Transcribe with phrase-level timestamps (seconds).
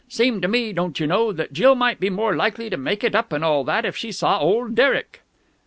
[0.09, 3.13] Seemed to me, don't you know, that Jill might be more likely to make it
[3.13, 5.21] up and all that if she saw old Derek."